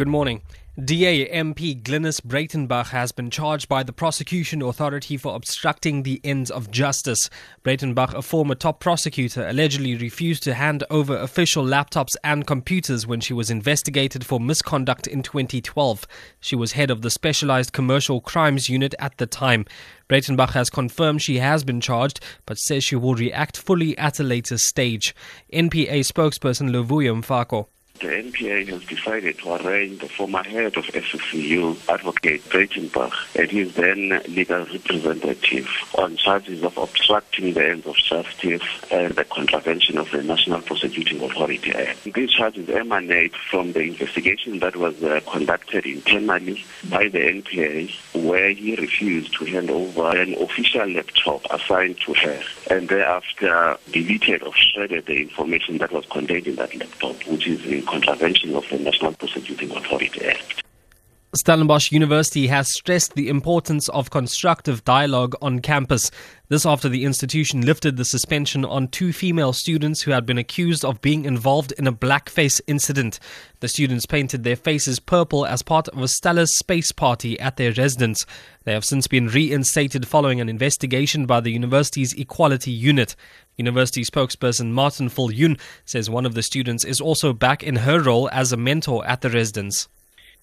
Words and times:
Good 0.00 0.08
morning. 0.08 0.40
DA 0.82 1.28
MP 1.28 1.82
Glynnis 1.82 2.22
Breytenbach 2.22 2.88
has 2.88 3.12
been 3.12 3.28
charged 3.28 3.68
by 3.68 3.82
the 3.82 3.92
prosecution 3.92 4.62
authority 4.62 5.18
for 5.18 5.34
obstructing 5.34 6.04
the 6.04 6.22
ends 6.24 6.50
of 6.50 6.70
justice. 6.70 7.28
Breytenbach, 7.64 8.14
a 8.14 8.22
former 8.22 8.54
top 8.54 8.80
prosecutor, 8.80 9.46
allegedly 9.46 9.94
refused 9.96 10.42
to 10.44 10.54
hand 10.54 10.84
over 10.88 11.14
official 11.18 11.62
laptops 11.62 12.16
and 12.24 12.46
computers 12.46 13.06
when 13.06 13.20
she 13.20 13.34
was 13.34 13.50
investigated 13.50 14.24
for 14.24 14.40
misconduct 14.40 15.06
in 15.06 15.22
2012. 15.22 16.06
She 16.40 16.56
was 16.56 16.72
head 16.72 16.90
of 16.90 17.02
the 17.02 17.10
Specialized 17.10 17.74
Commercial 17.74 18.22
Crimes 18.22 18.70
Unit 18.70 18.94
at 18.98 19.18
the 19.18 19.26
time. 19.26 19.66
Breytenbach 20.08 20.52
has 20.52 20.70
confirmed 20.70 21.20
she 21.20 21.40
has 21.40 21.62
been 21.62 21.82
charged, 21.82 22.20
but 22.46 22.56
says 22.56 22.82
she 22.82 22.96
will 22.96 23.16
react 23.16 23.58
fully 23.58 23.98
at 23.98 24.18
a 24.18 24.22
later 24.22 24.56
stage. 24.56 25.14
NPA 25.52 26.00
spokesperson 26.10 26.70
Luvuyo 26.70 27.22
Mfaku. 27.22 27.66
The 28.00 28.06
NPA 28.06 28.66
has 28.68 28.82
decided 28.86 29.38
to 29.40 29.56
arraign 29.56 29.98
the 29.98 30.08
former 30.08 30.42
head 30.42 30.74
of 30.78 30.86
SCCU, 30.86 31.76
Advocate 31.86 32.42
Breytenbach, 32.48 33.12
and 33.38 33.50
his 33.50 33.74
then 33.74 34.22
legal 34.26 34.64
representative 34.64 35.68
on 35.98 36.16
charges 36.16 36.62
of 36.62 36.78
obstructing 36.78 37.52
the 37.52 37.68
ends 37.68 37.86
of 37.86 37.96
justice 37.96 38.62
and 38.90 39.14
the 39.14 39.24
contravention 39.24 39.98
of 39.98 40.10
the 40.12 40.22
National 40.22 40.62
Prosecuting 40.62 41.22
Authority 41.22 41.72
Act. 41.72 42.04
These 42.04 42.30
charges 42.32 42.70
emanate 42.70 43.36
from 43.50 43.74
the 43.74 43.82
investigation 43.82 44.60
that 44.60 44.76
was 44.76 45.02
uh, 45.02 45.20
conducted 45.30 45.84
internally 45.84 46.64
by 46.88 47.08
the 47.08 47.18
NPA, 47.18 48.24
where 48.24 48.48
he 48.48 48.76
refused 48.76 49.34
to 49.34 49.44
hand 49.44 49.68
over 49.68 50.16
an 50.16 50.36
official 50.36 50.88
laptop 50.88 51.44
assigned 51.50 52.00
to 52.00 52.14
her, 52.14 52.42
and 52.70 52.88
thereafter 52.88 53.76
deleted 53.92 54.42
or 54.42 54.54
shredded 54.54 55.04
the 55.04 55.20
information 55.20 55.76
that 55.76 55.92
was 55.92 56.06
contained 56.06 56.46
in 56.46 56.56
that 56.56 56.74
laptop, 56.74 57.22
which 57.26 57.46
is 57.46 57.62
in 57.66 57.89
contravention 57.90 58.54
of 58.54 58.64
the 58.70 58.78
National 58.78 59.12
Prosecuting 59.14 59.70
Authority 59.72 60.24
Act. 60.26 60.59
Stellenbosch 61.32 61.92
University 61.92 62.48
has 62.48 62.72
stressed 62.72 63.14
the 63.14 63.28
importance 63.28 63.88
of 63.90 64.10
constructive 64.10 64.84
dialogue 64.84 65.36
on 65.40 65.60
campus. 65.60 66.10
This 66.48 66.66
after 66.66 66.88
the 66.88 67.04
institution 67.04 67.60
lifted 67.64 67.96
the 67.96 68.04
suspension 68.04 68.64
on 68.64 68.88
two 68.88 69.12
female 69.12 69.52
students 69.52 70.02
who 70.02 70.10
had 70.10 70.26
been 70.26 70.38
accused 70.38 70.84
of 70.84 71.00
being 71.00 71.24
involved 71.24 71.70
in 71.78 71.86
a 71.86 71.92
blackface 71.92 72.60
incident. 72.66 73.20
The 73.60 73.68
students 73.68 74.06
painted 74.06 74.42
their 74.42 74.56
faces 74.56 74.98
purple 74.98 75.46
as 75.46 75.62
part 75.62 75.86
of 75.90 76.02
a 76.02 76.08
stellar 76.08 76.46
space 76.46 76.90
party 76.90 77.38
at 77.38 77.56
their 77.56 77.72
residence. 77.74 78.26
They 78.64 78.72
have 78.72 78.84
since 78.84 79.06
been 79.06 79.28
reinstated 79.28 80.08
following 80.08 80.40
an 80.40 80.48
investigation 80.48 81.26
by 81.26 81.38
the 81.38 81.52
university's 81.52 82.12
equality 82.14 82.72
unit. 82.72 83.14
University 83.56 84.02
spokesperson 84.02 84.72
Martin 84.72 85.08
Viljoen 85.08 85.60
says 85.84 86.10
one 86.10 86.26
of 86.26 86.34
the 86.34 86.42
students 86.42 86.84
is 86.84 87.00
also 87.00 87.32
back 87.32 87.62
in 87.62 87.76
her 87.76 88.00
role 88.00 88.28
as 88.32 88.50
a 88.50 88.56
mentor 88.56 89.06
at 89.06 89.20
the 89.20 89.30
residence. 89.30 89.86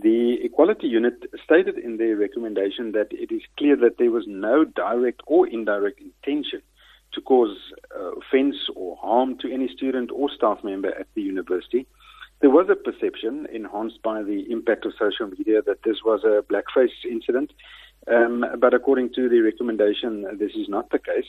The 0.00 0.38
Equality 0.44 0.86
Unit 0.86 1.14
stated 1.42 1.76
in 1.76 1.96
their 1.96 2.14
recommendation 2.16 2.92
that 2.92 3.08
it 3.10 3.32
is 3.32 3.42
clear 3.56 3.74
that 3.76 3.98
there 3.98 4.10
was 4.10 4.24
no 4.26 4.64
direct 4.64 5.22
or 5.26 5.48
indirect 5.48 6.00
intention 6.00 6.62
to 7.14 7.20
cause 7.20 7.56
uh, 7.98 8.12
offense 8.12 8.56
or 8.76 8.96
harm 8.96 9.38
to 9.38 9.52
any 9.52 9.68
student 9.68 10.10
or 10.12 10.30
staff 10.30 10.62
member 10.62 10.94
at 10.94 11.08
the 11.14 11.22
university. 11.22 11.86
There 12.40 12.50
was 12.50 12.68
a 12.70 12.76
perception 12.76 13.46
enhanced 13.52 14.00
by 14.02 14.22
the 14.22 14.46
impact 14.50 14.86
of 14.86 14.92
social 14.98 15.26
media 15.26 15.62
that 15.62 15.82
this 15.82 15.98
was 16.04 16.22
a 16.22 16.42
blackface 16.42 17.04
incident, 17.10 17.52
um, 18.06 18.44
but 18.58 18.74
according 18.74 19.14
to 19.14 19.28
the 19.28 19.40
recommendation, 19.40 20.26
this 20.38 20.52
is 20.52 20.68
not 20.68 20.90
the 20.90 21.00
case. 21.00 21.26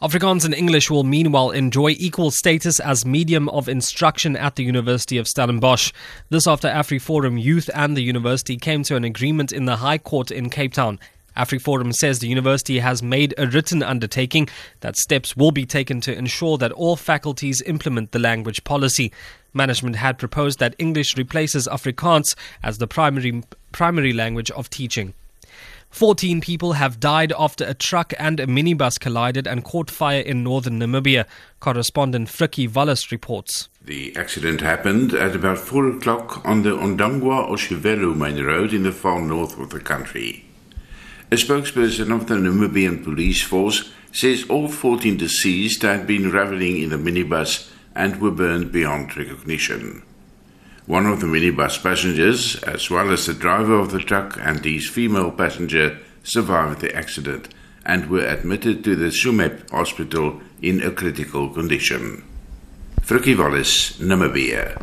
Afrikaans 0.00 0.44
and 0.44 0.54
English 0.54 0.90
will 0.90 1.04
meanwhile 1.04 1.50
enjoy 1.50 1.90
equal 1.98 2.30
status 2.30 2.80
as 2.80 3.06
medium 3.06 3.48
of 3.50 3.68
instruction 3.68 4.36
at 4.36 4.56
the 4.56 4.64
University 4.64 5.18
of 5.18 5.26
Stellenbosch. 5.26 5.92
This 6.30 6.46
after 6.46 6.68
AfriForum 6.68 7.40
Youth 7.40 7.70
and 7.74 7.96
the 7.96 8.02
university 8.02 8.56
came 8.56 8.82
to 8.84 8.96
an 8.96 9.04
agreement 9.04 9.52
in 9.52 9.64
the 9.64 9.76
High 9.76 9.98
Court 9.98 10.30
in 10.30 10.50
Cape 10.50 10.72
Town. 10.72 10.98
AfriForum 11.36 11.94
says 11.94 12.18
the 12.18 12.28
university 12.28 12.78
has 12.78 13.02
made 13.02 13.34
a 13.36 13.46
written 13.46 13.82
undertaking 13.82 14.48
that 14.80 14.96
steps 14.96 15.36
will 15.36 15.50
be 15.50 15.66
taken 15.66 16.00
to 16.00 16.16
ensure 16.16 16.56
that 16.58 16.72
all 16.72 16.96
faculties 16.96 17.60
implement 17.62 18.12
the 18.12 18.18
language 18.18 18.64
policy. 18.64 19.12
Management 19.52 19.96
had 19.96 20.18
proposed 20.18 20.58
that 20.58 20.74
English 20.78 21.16
replaces 21.16 21.68
Afrikaans 21.68 22.34
as 22.62 22.78
the 22.78 22.86
primary 22.86 23.42
primary 23.72 24.12
language 24.12 24.50
of 24.52 24.70
teaching. 24.70 25.12
14 25.90 26.40
people 26.40 26.74
have 26.74 27.00
died 27.00 27.32
after 27.38 27.64
a 27.64 27.72
truck 27.74 28.12
and 28.18 28.38
a 28.38 28.46
minibus 28.46 28.98
collided 28.98 29.46
and 29.46 29.64
caught 29.64 29.90
fire 29.90 30.20
in 30.20 30.42
northern 30.42 30.78
Namibia. 30.78 31.26
Correspondent 31.60 32.28
Frikkie 32.28 32.72
Wallis 32.72 33.10
reports. 33.10 33.68
The 33.82 34.14
accident 34.16 34.60
happened 34.60 35.14
at 35.14 35.34
about 35.34 35.58
4 35.58 35.88
o'clock 35.96 36.44
on 36.44 36.62
the 36.62 36.70
Ondangwa 36.70 37.48
Oshivelo 37.48 38.14
main 38.16 38.44
road 38.44 38.72
in 38.72 38.82
the 38.82 38.92
far 38.92 39.20
north 39.20 39.58
of 39.58 39.70
the 39.70 39.80
country. 39.80 40.44
A 41.32 41.36
spokesperson 41.36 42.14
of 42.14 42.26
the 42.26 42.34
Namibian 42.34 43.02
police 43.02 43.42
force 43.42 43.90
says 44.12 44.44
all 44.48 44.68
14 44.68 45.16
deceased 45.16 45.82
had 45.82 46.06
been 46.06 46.30
traveling 46.30 46.80
in 46.82 46.90
the 46.90 46.96
minibus 46.96 47.70
and 47.94 48.20
were 48.20 48.30
burned 48.30 48.70
beyond 48.70 49.16
recognition. 49.16 50.02
One 50.86 51.06
of 51.06 51.20
the 51.20 51.26
minibus 51.26 51.82
passengers, 51.82 52.62
as 52.62 52.88
well 52.88 53.10
as 53.10 53.26
the 53.26 53.34
driver 53.34 53.74
of 53.74 53.90
the 53.90 53.98
truck 53.98 54.38
and 54.40 54.64
his 54.64 54.88
female 54.88 55.32
passenger, 55.32 55.98
survived 56.22 56.80
the 56.80 56.94
accident 56.94 57.48
and 57.84 58.08
were 58.08 58.24
admitted 58.24 58.84
to 58.84 58.94
the 58.94 59.06
Sumep 59.06 59.68
hospital 59.70 60.40
in 60.62 60.80
a 60.82 60.92
critical 60.92 61.50
condition. 61.50 62.24
Frikkie 63.00 63.36
Wallis, 63.36 63.98
Namibia. 63.98 64.80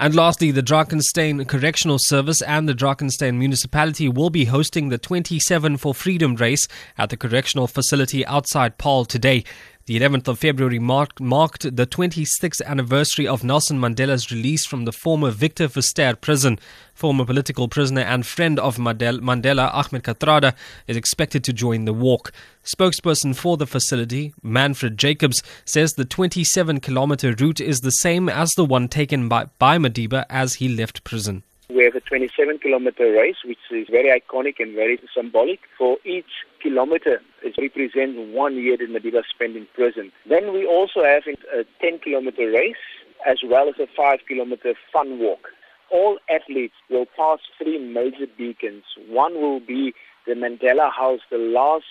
And 0.00 0.14
lastly, 0.14 0.52
the 0.52 0.62
Drakenstein 0.62 1.46
Correctional 1.46 1.98
Service 2.00 2.40
and 2.42 2.68
the 2.68 2.74
Drakenstein 2.74 3.36
Municipality 3.36 4.08
will 4.08 4.30
be 4.30 4.44
hosting 4.44 4.88
the 4.88 4.98
27 4.98 5.76
for 5.76 5.92
Freedom 5.92 6.36
race 6.36 6.68
at 6.96 7.10
the 7.10 7.16
correctional 7.16 7.66
facility 7.66 8.24
outside 8.26 8.78
Paarl 8.78 9.04
today. 9.04 9.42
The 9.88 9.98
11th 9.98 10.28
of 10.28 10.38
February 10.40 10.78
marked, 10.78 11.18
the 11.18 11.86
26th 11.86 12.60
anniversary 12.66 13.26
of 13.26 13.42
Nelson 13.42 13.80
Mandela's 13.80 14.30
release 14.30 14.66
from 14.66 14.84
the 14.84 14.92
former 14.92 15.30
Victor 15.30 15.66
Verster 15.66 16.20
prison. 16.20 16.58
Former 16.92 17.24
political 17.24 17.68
prisoner 17.68 18.02
and 18.02 18.26
friend 18.26 18.60
of 18.60 18.76
Mandela, 18.76 19.72
Ahmed 19.72 20.02
Kathrada, 20.02 20.54
is 20.86 20.98
expected 20.98 21.42
to 21.44 21.54
join 21.54 21.86
the 21.86 21.94
walk. 21.94 22.32
Spokesperson 22.62 23.34
for 23.34 23.56
the 23.56 23.66
facility, 23.66 24.34
Manfred 24.42 24.98
Jacobs, 24.98 25.42
says 25.64 25.94
the 25.94 26.04
27 26.04 26.80
kilometer 26.80 27.32
route 27.32 27.58
is 27.58 27.80
the 27.80 27.90
same 27.90 28.28
as 28.28 28.50
the 28.58 28.66
one 28.66 28.88
taken 28.88 29.26
by, 29.26 29.46
by 29.58 29.78
Madiba 29.78 30.26
as 30.28 30.56
he 30.56 30.68
left 30.68 31.02
prison. 31.02 31.44
We 31.70 31.84
have 31.84 31.94
a 31.96 32.00
27 32.00 32.60
kilometer 32.60 33.12
race, 33.12 33.36
which 33.44 33.58
is 33.70 33.88
very 33.90 34.08
iconic 34.08 34.54
and 34.58 34.74
very 34.74 34.98
symbolic. 35.14 35.60
For 35.76 35.98
each 36.02 36.46
kilometer, 36.62 37.20
it 37.42 37.56
represents 37.60 38.16
one 38.34 38.56
year 38.56 38.78
that 38.78 38.88
Madiba 38.88 39.22
spent 39.28 39.54
in 39.54 39.66
prison. 39.74 40.10
Then 40.26 40.54
we 40.54 40.66
also 40.66 41.04
have 41.04 41.24
a 41.26 41.64
10 41.82 41.98
kilometer 41.98 42.50
race, 42.50 42.80
as 43.28 43.40
well 43.44 43.68
as 43.68 43.74
a 43.78 43.86
5 43.94 44.20
kilometer 44.26 44.72
fun 44.90 45.18
walk. 45.18 45.48
All 45.92 46.18
athletes 46.30 46.72
will 46.88 47.04
pass 47.14 47.40
three 47.58 47.78
major 47.78 48.26
beacons. 48.38 48.84
One 49.06 49.34
will 49.34 49.60
be 49.60 49.92
the 50.26 50.32
Mandela 50.32 50.90
House, 50.90 51.20
the 51.30 51.36
last 51.36 51.84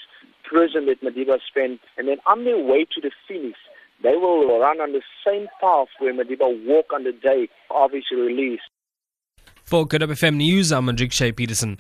prison 0.43 0.87
that 0.87 1.03
Madiba 1.03 1.37
spent, 1.47 1.81
and 1.99 2.07
then 2.07 2.17
on 2.25 2.45
their 2.45 2.57
way 2.57 2.85
to 2.95 3.01
the 3.01 3.11
finish, 3.27 3.57
they 4.01 4.15
will 4.15 4.59
run 4.59 4.81
on 4.81 4.93
the 4.93 5.03
same 5.23 5.47
path 5.61 5.89
where 5.99 6.15
Madiba 6.15 6.65
walked 6.65 6.93
on 6.93 7.03
the 7.03 7.11
day 7.11 7.47
of 7.69 7.91
his 7.91 8.05
release. 8.11 8.61
For 9.67 9.85
Good 9.85 9.99
FM 9.99 10.37
News, 10.37 10.71
I'm 10.71 10.85
Andrik 10.85 11.11
Shea 11.11 11.33
Peterson. 11.33 11.77